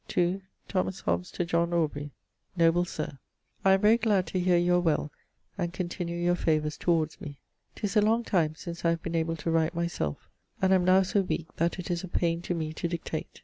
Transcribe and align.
Thomas 0.67 1.01
Hobbes 1.01 1.29
to 1.29 1.45
John 1.45 1.73
Aubrey. 1.73 2.09
Noble 2.57 2.85
Sir, 2.85 3.19
I 3.63 3.73
am 3.73 3.81
very 3.81 3.97
glad 3.97 4.25
to 4.25 4.39
hear 4.39 4.57
you 4.57 4.73
are 4.73 4.79
well 4.79 5.11
and 5.59 5.71
continue 5.71 6.17
your 6.17 6.33
favours 6.33 6.75
towards 6.75 7.21
me. 7.21 7.37
'Tis 7.75 7.95
a 7.97 8.01
long 8.01 8.23
time 8.23 8.55
since 8.55 8.83
I 8.83 8.89
have 8.89 9.03
been 9.03 9.13
able 9.13 9.35
to 9.35 9.51
write 9.51 9.75
my 9.75 9.85
selfe, 9.85 10.27
and 10.59 10.73
am 10.73 10.85
now 10.85 11.03
so 11.03 11.21
weake 11.21 11.55
that 11.57 11.77
it 11.77 11.91
is 11.91 12.03
a 12.03 12.07
paine 12.07 12.41
to 12.41 12.55
me 12.55 12.73
to 12.73 12.87
dictate. 12.87 13.39